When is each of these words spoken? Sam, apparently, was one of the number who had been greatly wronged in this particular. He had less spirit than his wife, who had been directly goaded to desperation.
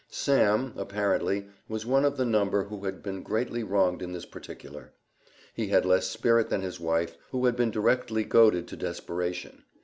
Sam, 0.09 0.73
apparently, 0.77 1.47
was 1.69 1.85
one 1.85 2.05
of 2.05 2.17
the 2.17 2.25
number 2.25 2.63
who 2.63 2.85
had 2.85 3.03
been 3.03 3.21
greatly 3.21 3.61
wronged 3.63 4.01
in 4.01 4.13
this 4.13 4.25
particular. 4.25 4.93
He 5.53 5.67
had 5.67 5.85
less 5.85 6.07
spirit 6.09 6.49
than 6.49 6.61
his 6.61 6.79
wife, 6.79 7.17
who 7.29 7.45
had 7.45 7.55
been 7.55 7.69
directly 7.69 8.23
goaded 8.23 8.67
to 8.69 8.75
desperation. 8.75 9.63